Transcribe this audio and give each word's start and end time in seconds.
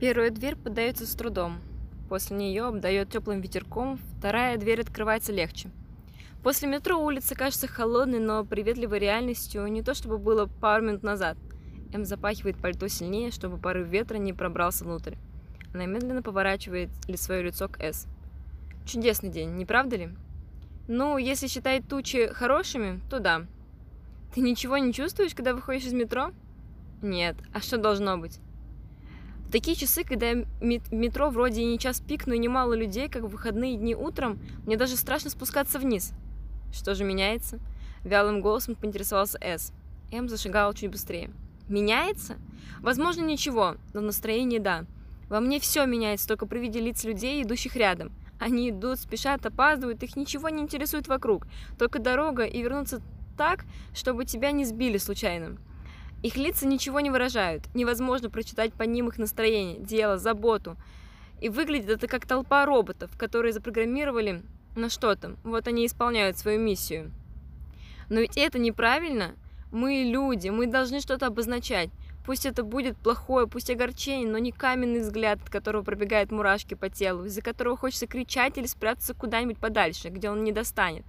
Первая 0.00 0.30
дверь 0.30 0.54
поддается 0.54 1.06
с 1.06 1.14
трудом. 1.16 1.58
После 2.08 2.36
нее 2.36 2.66
обдает 2.66 3.10
теплым 3.10 3.40
ветерком, 3.40 3.98
вторая 4.16 4.56
дверь 4.56 4.82
открывается 4.82 5.32
легче. 5.32 5.70
После 6.44 6.68
метро 6.68 6.96
улица 6.96 7.34
кажется 7.34 7.66
холодной, 7.66 8.20
но 8.20 8.44
приветливой 8.44 9.00
реальностью, 9.00 9.66
не 9.66 9.82
то 9.82 9.94
чтобы 9.94 10.18
было 10.18 10.46
пару 10.46 10.84
минут 10.86 11.02
назад. 11.02 11.36
М 11.92 12.04
запахивает 12.04 12.58
пальто 12.58 12.86
сильнее, 12.86 13.32
чтобы 13.32 13.58
порыв 13.58 13.88
ветра 13.88 14.18
не 14.18 14.32
пробрался 14.32 14.84
внутрь. 14.84 15.16
Она 15.74 15.86
медленно 15.86 16.22
поворачивает 16.22 16.90
свое 17.16 17.42
лицо 17.42 17.68
к 17.68 17.80
С. 17.80 18.06
Чудесный 18.86 19.30
день, 19.30 19.56
не 19.56 19.66
правда 19.66 19.96
ли? 19.96 20.10
Ну, 20.86 21.18
если 21.18 21.48
считать 21.48 21.88
тучи 21.88 22.28
хорошими, 22.28 23.00
то 23.10 23.18
да. 23.18 23.46
Ты 24.32 24.42
ничего 24.42 24.78
не 24.78 24.92
чувствуешь, 24.92 25.34
когда 25.34 25.54
выходишь 25.54 25.86
из 25.86 25.92
метро? 25.92 26.30
Нет. 27.02 27.34
А 27.52 27.60
что 27.60 27.78
должно 27.78 28.16
быть? 28.16 28.38
В 29.48 29.50
такие 29.50 29.74
часы, 29.74 30.04
когда 30.04 30.34
метро 30.60 31.30
вроде 31.30 31.62
и 31.62 31.64
не 31.64 31.78
час 31.78 32.00
пик, 32.00 32.26
но 32.26 32.34
и 32.34 32.38
немало 32.38 32.74
людей, 32.74 33.08
как 33.08 33.22
в 33.22 33.28
выходные 33.28 33.78
дни 33.78 33.94
утром, 33.94 34.38
мне 34.66 34.76
даже 34.76 34.94
страшно 34.94 35.30
спускаться 35.30 35.78
вниз. 35.78 36.12
Что 36.70 36.94
же 36.94 37.04
меняется? 37.04 37.58
Вялым 38.04 38.42
голосом 38.42 38.74
поинтересовался 38.74 39.38
С. 39.40 39.72
М 40.12 40.28
зашагал 40.28 40.74
чуть 40.74 40.90
быстрее. 40.90 41.30
Меняется? 41.66 42.36
Возможно, 42.80 43.22
ничего, 43.22 43.76
но 43.94 44.02
настроение 44.02 44.60
да. 44.60 44.84
Во 45.30 45.40
мне 45.40 45.60
все 45.60 45.86
меняется 45.86 46.28
только 46.28 46.44
при 46.44 46.58
виде 46.58 46.78
лиц 46.78 47.04
людей, 47.04 47.42
идущих 47.42 47.74
рядом. 47.74 48.12
Они 48.38 48.68
идут, 48.68 48.98
спешат, 48.98 49.46
опаздывают, 49.46 50.02
их 50.02 50.14
ничего 50.14 50.50
не 50.50 50.60
интересует 50.62 51.08
вокруг. 51.08 51.46
Только 51.78 52.00
дорога 52.00 52.44
и 52.44 52.60
вернуться 52.60 53.00
так, 53.38 53.64
чтобы 53.94 54.26
тебя 54.26 54.50
не 54.50 54.66
сбили 54.66 54.98
случайно. 54.98 55.56
Их 56.22 56.36
лица 56.36 56.66
ничего 56.66 57.00
не 57.00 57.10
выражают. 57.10 57.62
Невозможно 57.74 58.28
прочитать 58.28 58.72
по 58.72 58.82
ним 58.82 59.08
их 59.08 59.18
настроение, 59.18 59.78
дело, 59.78 60.18
заботу. 60.18 60.76
И 61.40 61.48
выглядит 61.48 61.90
это 61.90 62.08
как 62.08 62.26
толпа 62.26 62.66
роботов, 62.66 63.10
которые 63.16 63.52
запрограммировали 63.52 64.42
на 64.74 64.90
что-то. 64.90 65.36
Вот 65.44 65.68
они 65.68 65.86
исполняют 65.86 66.36
свою 66.36 66.58
миссию. 66.58 67.12
Но 68.08 68.20
ведь 68.20 68.36
это 68.36 68.58
неправильно. 68.58 69.34
Мы 69.70 70.04
люди, 70.10 70.48
мы 70.48 70.66
должны 70.66 71.00
что-то 71.00 71.26
обозначать. 71.26 71.90
Пусть 72.24 72.46
это 72.46 72.62
будет 72.62 72.96
плохое, 72.96 73.46
пусть 73.46 73.70
огорчение, 73.70 74.28
но 74.28 74.38
не 74.38 74.52
каменный 74.52 75.00
взгляд, 75.00 75.40
от 75.42 75.48
которого 75.48 75.82
пробегают 75.82 76.30
мурашки 76.30 76.74
по 76.74 76.90
телу, 76.90 77.24
из-за 77.24 77.42
которого 77.42 77.76
хочется 77.76 78.06
кричать 78.06 78.58
или 78.58 78.66
спрятаться 78.66 79.14
куда-нибудь 79.14 79.58
подальше, 79.58 80.08
где 80.08 80.28
он 80.28 80.44
не 80.44 80.52
достанет. 80.52 81.04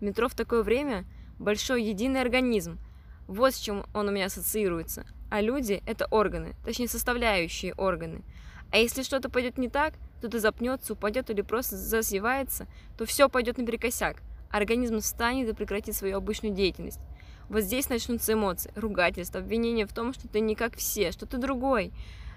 Метро 0.00 0.28
в 0.28 0.34
такое 0.34 0.62
время– 0.62 1.04
большой 1.38 1.84
единый 1.84 2.20
организм. 2.20 2.78
Вот 3.26 3.54
с 3.54 3.58
чем 3.58 3.84
он 3.92 4.08
у 4.08 4.12
меня 4.12 4.26
ассоциируется. 4.26 5.04
А 5.30 5.40
люди– 5.40 5.82
это 5.86 6.06
органы, 6.06 6.54
точнее 6.64 6.88
составляющие 6.88 7.74
органы. 7.74 8.22
А 8.70 8.78
если 8.78 9.02
что-то 9.02 9.28
пойдет 9.28 9.58
не 9.58 9.68
так, 9.68 9.94
кто-то 10.18 10.38
запнется, 10.38 10.92
упадет 10.92 11.30
или 11.30 11.42
просто 11.42 11.76
засевается, 11.76 12.66
то 12.96 13.04
все 13.04 13.28
пойдет 13.28 13.58
наперекосяк. 13.58 14.22
Организм 14.50 15.00
встанет 15.00 15.48
и 15.48 15.54
прекратит 15.54 15.94
свою 15.94 16.16
обычную 16.16 16.54
деятельность. 16.54 17.00
Вот 17.48 17.62
здесь 17.62 17.88
начнутся 17.88 18.32
эмоции, 18.32 18.72
ругательства, 18.74 19.40
обвинения 19.40 19.86
в 19.86 19.92
том, 19.92 20.12
что 20.12 20.28
ты 20.28 20.40
не 20.40 20.54
как 20.54 20.76
все, 20.76 21.12
что 21.12 21.26
ты 21.26 21.38
другой. 21.38 21.92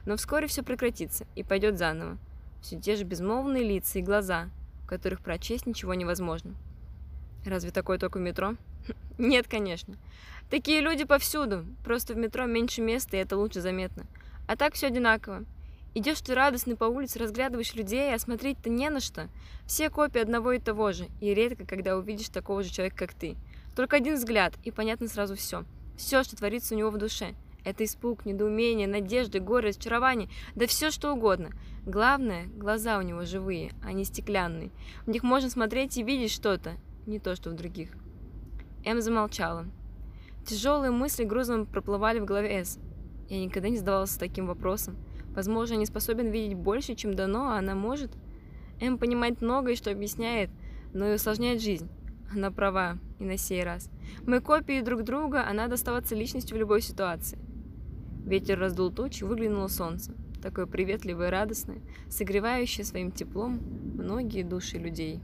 Но 0.06 0.17
вскоре 0.17 0.48
все 0.48 0.64
прекратится 0.64 1.26
и 1.36 1.44
пойдет 1.44 1.78
заново. 1.78 2.17
Все 2.62 2.80
те 2.80 2.95
же 2.95 3.04
безмолвные 3.04 3.64
лица 3.64 4.00
и 4.00 4.04
глаза, 4.04 4.50
в 4.84 4.88
которых 4.88 5.22
прочесть 5.22 5.66
ничего 5.66 5.94
невозможно. 5.94 6.54
Разве 7.45 7.72
такое 7.72 7.98
только 7.98 8.17
в 8.17 8.22
метро? 8.22 8.56
Нет, 9.17 9.47
конечно. 9.47 9.95
Такие 10.49 10.81
люди 10.81 11.03
повсюду. 11.03 11.66
Просто 11.83 12.13
в 12.13 12.17
метро 12.17 12.45
меньше 12.45 12.81
места, 12.81 13.17
и 13.17 13.19
это 13.19 13.38
лучше 13.38 13.61
заметно. 13.61 14.05
А 14.47 14.55
так 14.55 14.73
все 14.73 14.88
одинаково. 14.88 15.45
Идешь 15.95 16.21
ты 16.21 16.36
радостный 16.36 16.75
по 16.75 16.86
улице, 16.86 17.19
разглядываешь 17.19 17.73
людей, 17.73 18.13
а 18.13 18.19
смотреть-то 18.19 18.69
не 18.69 18.89
на 18.89 18.99
что. 18.99 19.27
Все 19.66 19.89
копии 19.89 20.21
одного 20.21 20.53
и 20.53 20.59
того 20.59 20.91
же, 20.91 21.08
и 21.19 21.33
редко, 21.33 21.66
когда 21.66 21.97
увидишь 21.97 22.30
такого 22.30 22.64
же 22.64 22.71
человека, 22.71 22.98
как 22.98 23.14
ты. 23.14 23.36
Только 23.76 23.98
один 23.98 24.15
взгляд, 24.15 24.54
и 24.64 24.71
понятно 24.71 25.08
сразу 25.08 25.36
все. 25.36 25.65
Все, 25.98 26.23
что 26.23 26.36
творится 26.36 26.75
у 26.75 26.77
него 26.77 26.92
в 26.92 26.98
душе. 26.98 27.36
Это 27.65 27.83
испуг, 27.83 28.25
недоумение, 28.25 28.87
надежды, 28.87 29.39
горе, 29.39 29.70
разочарование, 29.70 30.30
да 30.55 30.65
все 30.67 30.92
что 30.92 31.14
угодно. 31.14 31.49
Главное, 31.86 32.45
глаза 32.48 32.98
у 32.98 33.02
него 33.02 33.25
живые, 33.25 33.71
а 33.83 33.92
не 33.92 34.05
стеклянные. 34.05 34.71
В 35.05 35.09
них 35.09 35.23
можно 35.23 35.49
смотреть 35.49 35.98
и 35.98 36.04
видеть 36.04 36.31
что-то, 36.31 36.77
не 37.05 37.20
то, 37.20 37.36
что 37.36 37.49
в 37.49 37.54
других. 37.54 37.92
М 38.86 39.02
замолчала. 39.02 39.66
Тяжелые 40.45 40.92
мысли 40.92 41.23
грузом 41.23 41.66
проплывали 41.66 42.20
в 42.20 42.26
голове 42.26 42.64
С. 42.64 42.80
Я 43.30 43.44
никогда 43.44 43.70
не 43.70 43.78
задавалась 43.78 44.17
таким 44.17 44.48
вопросом. 44.48 44.95
Возможно, 45.36 45.76
не 45.76 45.86
способен 45.86 46.32
видеть 46.32 46.58
больше, 46.58 46.95
чем 46.95 47.14
дано, 47.14 47.52
а 47.52 47.60
она 47.60 47.76
может. 47.76 48.12
М 48.80 48.98
понимает 48.98 49.42
многое, 49.42 49.76
что 49.76 49.92
объясняет, 49.92 50.50
но 50.94 51.08
и 51.08 51.16
усложняет 51.16 51.62
жизнь. 51.62 51.90
Она 52.32 52.52
права, 52.52 52.98
и 53.20 53.26
на 53.26 53.38
сей 53.38 53.64
раз. 53.64 53.90
Мы 54.26 54.40
копии 54.40 54.82
друг 54.82 55.04
друга, 55.04 55.46
а 55.48 55.54
надо 55.54 55.76
оставаться 55.76 56.16
личностью 56.16 56.56
в 56.56 56.60
любой 56.60 56.82
ситуации. 56.82 57.40
Ветер 58.26 58.60
раздул 58.60 58.92
тучи, 58.92 59.23
выглянуло 59.23 59.67
солнце. 59.67 60.14
Такое 60.42 60.67
приветливое 60.67 61.28
и 61.28 61.32
радостное, 61.32 61.82
согревающее 62.10 62.86
своим 62.86 63.11
теплом 63.11 63.60
многие 63.96 64.44
души 64.44 64.78
людей. 64.78 65.20